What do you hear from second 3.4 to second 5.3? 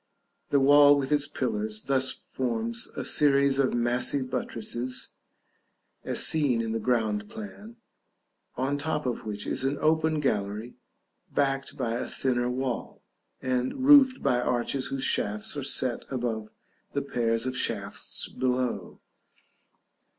of massy buttresses